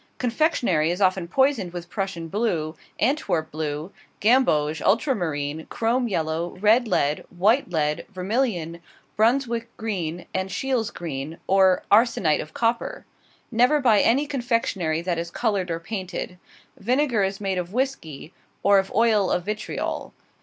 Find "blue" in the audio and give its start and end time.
2.27-2.75, 3.51-3.91